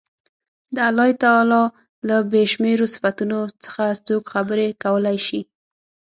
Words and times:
د 0.75 0.77
الله 0.89 1.09
تعالی 1.23 1.63
له 2.07 2.17
بې 2.31 2.43
شمېرو 2.53 2.85
صفتونو 2.93 3.39
څخه 3.63 3.83
څوک 4.07 4.23
خبرې 4.33 4.67
کولای 4.83 5.17
شي. 5.27 5.41